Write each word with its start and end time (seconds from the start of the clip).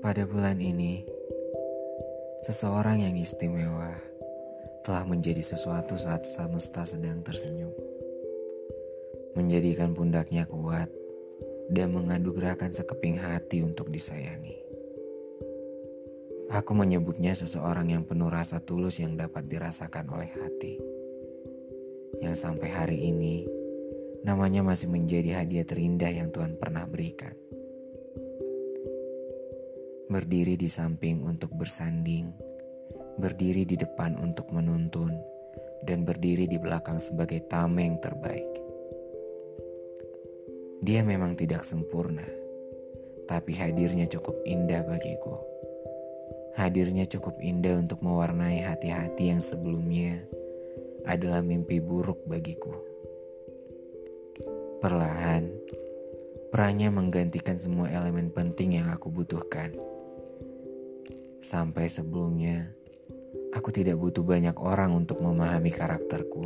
Pada 0.00 0.24
bulan 0.24 0.56
ini, 0.64 1.04
seseorang 2.40 3.04
yang 3.04 3.20
istimewa 3.20 3.92
telah 4.80 5.04
menjadi 5.04 5.44
sesuatu 5.44 5.92
saat 6.00 6.24
semesta 6.24 6.88
sedang 6.88 7.20
tersenyum. 7.20 7.68
Menjadikan 9.36 9.92
pundaknya 9.92 10.48
kuat 10.48 10.88
dan 11.68 11.92
mengadugrakan 11.92 12.72
sekeping 12.72 13.20
hati 13.20 13.60
untuk 13.60 13.92
disayangi. 13.92 14.56
Aku 16.48 16.72
menyebutnya 16.72 17.36
seseorang 17.36 17.92
yang 17.92 18.08
penuh 18.08 18.32
rasa 18.32 18.56
tulus 18.64 19.04
yang 19.04 19.20
dapat 19.20 19.52
dirasakan 19.52 20.08
oleh 20.16 20.32
hati. 20.32 20.80
Yang 22.24 22.40
sampai 22.40 22.72
hari 22.72 23.04
ini, 23.04 23.44
namanya 24.24 24.64
masih 24.64 24.88
menjadi 24.88 25.44
hadiah 25.44 25.68
terindah 25.68 26.08
yang 26.08 26.32
Tuhan 26.32 26.56
pernah 26.56 26.88
berikan 26.88 27.36
berdiri 30.10 30.58
di 30.58 30.66
samping 30.66 31.22
untuk 31.22 31.54
bersanding, 31.54 32.34
berdiri 33.14 33.62
di 33.62 33.78
depan 33.78 34.18
untuk 34.18 34.50
menuntun, 34.50 35.14
dan 35.86 36.02
berdiri 36.02 36.50
di 36.50 36.58
belakang 36.58 36.98
sebagai 36.98 37.46
tameng 37.46 38.02
terbaik. 38.02 38.50
Dia 40.82 41.06
memang 41.06 41.38
tidak 41.38 41.62
sempurna, 41.62 42.26
tapi 43.30 43.54
hadirnya 43.54 44.10
cukup 44.10 44.34
indah 44.42 44.82
bagiku. 44.82 45.38
Hadirnya 46.58 47.06
cukup 47.06 47.38
indah 47.38 47.78
untuk 47.78 48.02
mewarnai 48.02 48.66
hati-hati 48.66 49.30
yang 49.30 49.38
sebelumnya 49.38 50.26
adalah 51.06 51.38
mimpi 51.38 51.78
buruk 51.78 52.26
bagiku. 52.26 52.74
Perlahan, 54.82 55.46
perannya 56.50 56.90
menggantikan 56.90 57.62
semua 57.62 57.86
elemen 57.94 58.34
penting 58.34 58.74
yang 58.74 58.90
aku 58.90 59.06
butuhkan 59.06 59.99
Sampai 61.40 61.88
sebelumnya, 61.88 62.68
aku 63.56 63.72
tidak 63.72 63.96
butuh 63.96 64.20
banyak 64.20 64.52
orang 64.60 64.92
untuk 64.92 65.24
memahami 65.24 65.72
karakterku. 65.72 66.44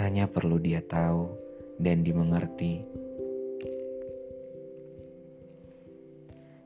Hanya 0.00 0.24
perlu 0.24 0.56
dia 0.56 0.80
tahu 0.80 1.28
dan 1.76 2.00
dimengerti 2.00 2.80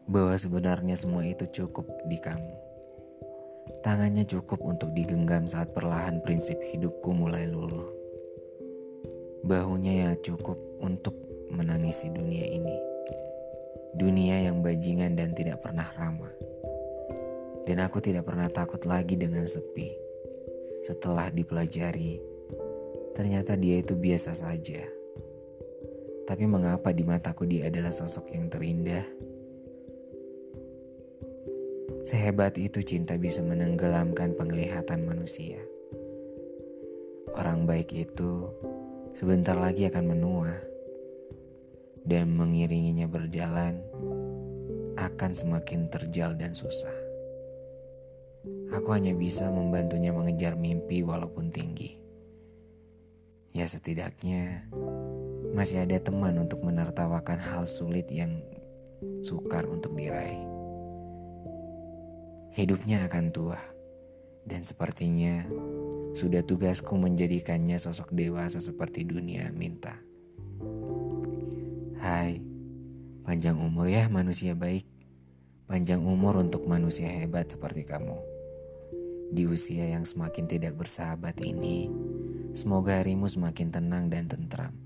bahwa 0.06 0.38
sebenarnya 0.38 0.94
semua 0.94 1.26
itu 1.26 1.42
cukup 1.50 1.90
di 2.06 2.22
kamu. 2.22 2.54
Tangannya 3.82 4.22
cukup 4.22 4.62
untuk 4.62 4.94
digenggam 4.94 5.50
saat 5.50 5.74
perlahan 5.74 6.22
prinsip 6.22 6.54
hidupku 6.70 7.10
mulai 7.10 7.50
luluh. 7.50 7.90
Bahunya 9.42 10.06
yang 10.06 10.14
cukup 10.22 10.56
untuk 10.78 11.18
menangisi 11.50 12.14
dunia 12.14 12.46
ini. 12.46 12.93
Dunia 13.94 14.42
yang 14.42 14.58
bajingan 14.58 15.14
dan 15.14 15.30
tidak 15.38 15.62
pernah 15.62 15.86
ramah. 15.94 16.34
Dan 17.62 17.78
aku 17.78 18.02
tidak 18.02 18.26
pernah 18.26 18.50
takut 18.50 18.82
lagi 18.82 19.14
dengan 19.14 19.46
sepi. 19.46 19.94
Setelah 20.82 21.30
dipelajari, 21.30 22.18
ternyata 23.14 23.54
dia 23.54 23.78
itu 23.78 23.94
biasa 23.94 24.34
saja. 24.34 24.82
Tapi 26.26 26.44
mengapa 26.50 26.90
di 26.90 27.06
mataku 27.06 27.46
dia 27.46 27.70
adalah 27.70 27.94
sosok 27.94 28.34
yang 28.34 28.50
terindah? 28.50 29.06
Sehebat 32.04 32.58
itu 32.58 32.82
cinta 32.82 33.14
bisa 33.14 33.40
menenggelamkan 33.40 34.34
penglihatan 34.34 35.06
manusia. 35.06 35.62
Orang 37.32 37.64
baik 37.64 37.94
itu 37.94 38.50
sebentar 39.14 39.54
lagi 39.54 39.86
akan 39.86 40.04
menua 40.10 40.73
dan 42.04 42.36
mengiringinya 42.36 43.08
berjalan 43.08 43.80
akan 44.94 45.32
semakin 45.32 45.88
terjal 45.88 46.36
dan 46.36 46.52
susah. 46.52 46.92
Aku 48.76 48.92
hanya 48.92 49.16
bisa 49.16 49.48
membantunya 49.48 50.12
mengejar 50.12 50.54
mimpi 50.54 51.00
walaupun 51.00 51.48
tinggi. 51.48 51.96
Ya 53.56 53.64
setidaknya 53.64 54.68
masih 55.56 55.86
ada 55.86 55.96
teman 56.02 56.36
untuk 56.36 56.60
menertawakan 56.60 57.40
hal 57.40 57.64
sulit 57.64 58.10
yang 58.12 58.42
sukar 59.24 59.64
untuk 59.64 59.96
diraih. 59.96 60.42
Hidupnya 62.54 63.08
akan 63.08 63.32
tua 63.32 63.58
dan 64.44 64.60
sepertinya 64.62 65.48
sudah 66.14 66.44
tugasku 66.46 66.94
menjadikannya 66.94 67.80
sosok 67.80 68.12
dewasa 68.14 68.60
seperti 68.60 69.02
dunia 69.08 69.50
minta. 69.50 69.98
Hai, 72.04 72.36
panjang 73.24 73.56
umur 73.56 73.88
ya 73.88 74.12
manusia 74.12 74.52
baik. 74.52 74.84
Panjang 75.64 76.04
umur 76.04 76.36
untuk 76.36 76.68
manusia 76.68 77.08
hebat 77.08 77.48
seperti 77.48 77.88
kamu. 77.88 78.20
Di 79.32 79.48
usia 79.48 79.88
yang 79.88 80.04
semakin 80.04 80.44
tidak 80.44 80.76
bersahabat 80.76 81.40
ini, 81.40 81.88
semoga 82.52 83.00
harimu 83.00 83.24
semakin 83.24 83.72
tenang 83.72 84.12
dan 84.12 84.28
tentram. 84.28 84.76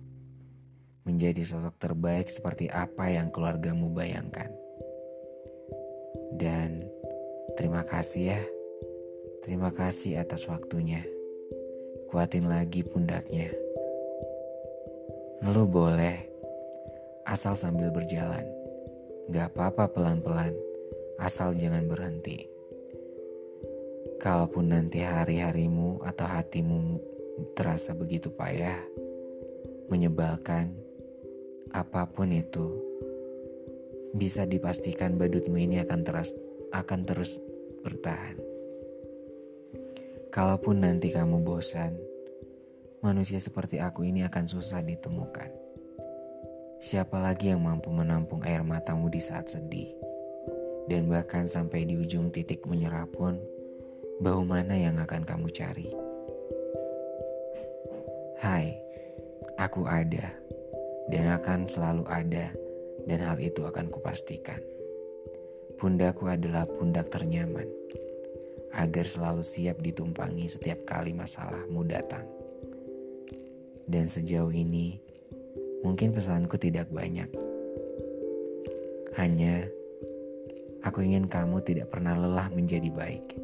Menjadi 1.03 1.43
sosok 1.43 1.75
terbaik 1.83 2.31
seperti 2.31 2.71
apa 2.71 3.11
yang 3.11 3.35
keluargamu 3.35 3.91
bayangkan. 3.91 4.55
Dan 6.39 6.87
terima 7.59 7.83
kasih 7.83 8.39
ya. 8.39 8.43
Terima 9.43 9.75
kasih 9.75 10.23
atas 10.23 10.47
waktunya. 10.47 11.03
Kuatin 12.15 12.47
lagi 12.47 12.87
pundaknya. 12.87 13.51
Ngeluh 15.43 15.67
boleh, 15.67 16.38
asal 17.29 17.53
sambil 17.53 17.93
berjalan. 17.93 18.49
Gak 19.29 19.53
apa-apa 19.53 19.93
pelan-pelan, 19.93 20.57
asal 21.21 21.53
jangan 21.53 21.85
berhenti. 21.85 22.49
Kalaupun 24.17 24.73
nanti 24.73 25.05
hari-harimu 25.05 26.01
atau 26.01 26.25
hatimu 26.25 26.97
terasa 27.53 27.93
begitu 27.93 28.33
payah, 28.33 28.81
menyebalkan, 29.93 30.73
apa 31.77 32.09
pun 32.09 32.33
itu, 32.33 32.73
bisa 34.17 34.49
dipastikan 34.49 35.21
badutmu 35.21 35.61
ini 35.61 35.85
akan 35.85 36.01
terus 36.01 36.33
akan 36.73 37.01
terus 37.05 37.37
bertahan. 37.85 38.41
Kalaupun 40.33 40.81
nanti 40.81 41.13
kamu 41.13 41.45
bosan, 41.45 41.93
manusia 43.05 43.37
seperti 43.37 43.85
aku 43.85 44.09
ini 44.09 44.25
akan 44.25 44.49
susah 44.49 44.81
ditemukan. 44.81 45.68
Siapa 46.89 47.21
lagi 47.21 47.53
yang 47.53 47.69
mampu 47.69 47.93
menampung 47.93 48.41
air 48.49 48.65
matamu 48.65 49.13
di 49.13 49.21
saat 49.21 49.53
sedih? 49.53 49.93
Dan 50.89 51.05
bahkan 51.05 51.45
sampai 51.45 51.85
di 51.85 52.01
ujung 52.01 52.33
titik 52.33 52.65
menyerah 52.65 53.05
pun, 53.05 53.37
bau 54.25 54.41
mana 54.41 54.73
yang 54.73 54.97
akan 54.97 55.21
kamu 55.21 55.53
cari? 55.53 55.93
Hai, 58.41 58.73
aku 59.61 59.85
ada 59.85 60.33
dan 61.13 61.37
akan 61.37 61.69
selalu 61.69 62.09
ada 62.09 62.57
dan 63.05 63.21
hal 63.21 63.37
itu 63.37 63.69
akan 63.69 63.93
kupastikan. 63.93 64.65
Pundaku 65.77 66.33
adalah 66.33 66.65
pundak 66.65 67.13
ternyaman 67.13 67.69
agar 68.73 69.05
selalu 69.05 69.45
siap 69.45 69.85
ditumpangi 69.85 70.49
setiap 70.49 70.89
kali 70.89 71.13
masalahmu 71.13 71.85
datang. 71.85 72.25
Dan 73.85 74.09
sejauh 74.09 74.57
ini, 74.57 75.05
Mungkin 75.87 76.11
pesanku 76.11 76.59
tidak 76.59 76.91
banyak. 76.91 77.31
Hanya 79.15 79.67
aku 80.83 81.03
ingin 81.07 81.31
kamu 81.31 81.63
tidak 81.63 81.91
pernah 81.91 82.19
lelah 82.19 82.51
menjadi 82.51 82.91
baik. 82.91 83.35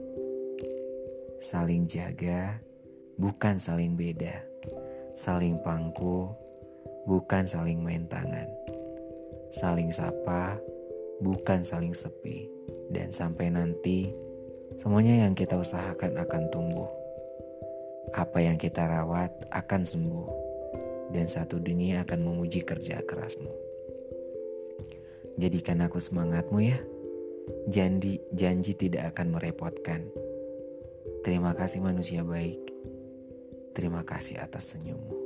Saling 1.38 1.86
jaga, 1.86 2.58
bukan 3.18 3.58
saling 3.58 3.94
beda. 3.94 4.42
Saling 5.14 5.62
pangku, 5.62 6.30
bukan 7.06 7.46
saling 7.46 7.78
main 7.78 8.06
tangan. 8.10 8.50
Saling 9.54 9.94
sapa, 9.94 10.58
bukan 11.22 11.62
saling 11.62 11.94
sepi. 11.94 12.50
Dan 12.90 13.14
sampai 13.14 13.50
nanti, 13.50 14.10
semuanya 14.82 15.26
yang 15.26 15.38
kita 15.38 15.54
usahakan 15.54 16.18
akan 16.18 16.42
tumbuh. 16.50 16.90
Apa 18.14 18.42
yang 18.42 18.58
kita 18.58 18.86
rawat 18.86 19.30
akan 19.54 19.82
sembuh. 19.86 20.43
Dan 21.14 21.30
satu 21.30 21.62
dunia 21.62 22.02
akan 22.02 22.26
memuji 22.26 22.66
kerja 22.66 22.98
kerasmu. 23.06 23.54
Jadikan 25.38 25.86
aku 25.86 26.02
semangatmu 26.02 26.58
ya. 26.58 26.78
Janji, 27.70 28.18
janji 28.34 28.74
tidak 28.74 29.14
akan 29.14 29.38
merepotkan. 29.38 30.10
Terima 31.22 31.54
kasih 31.54 31.80
manusia 31.80 32.26
baik. 32.26 32.74
Terima 33.72 34.02
kasih 34.02 34.42
atas 34.42 34.74
senyummu. 34.74 35.23